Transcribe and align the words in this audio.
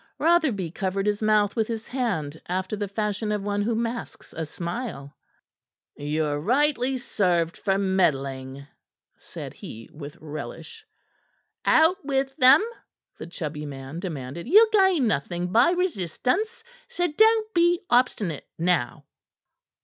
Rotherby 0.17 0.71
covered 0.71 1.05
his 1.05 1.21
mouth 1.21 1.55
with 1.55 1.67
his 1.67 1.87
hand, 1.89 2.41
after 2.47 2.75
the 2.75 2.87
fashion 2.87 3.31
of 3.31 3.43
one 3.43 3.61
who 3.61 3.75
masks 3.75 4.33
a 4.35 4.47
smile. 4.47 5.15
"Ye're 5.95 6.39
rightly 6.39 6.97
served 6.97 7.55
for 7.55 7.77
meddling," 7.77 8.65
said 9.19 9.53
he 9.53 9.91
with 9.93 10.17
relish. 10.19 10.83
"Out 11.65 12.03
with 12.03 12.35
them," 12.37 12.67
the 13.19 13.27
chubby 13.27 13.67
man 13.67 13.99
demanded. 13.99 14.47
"Ye'll 14.47 14.71
gain 14.71 15.05
nothing 15.05 15.51
by 15.51 15.69
resistance. 15.69 16.63
So 16.89 17.05
don't 17.07 17.53
be 17.53 17.81
obstinate, 17.91 18.47
now." 18.57 19.05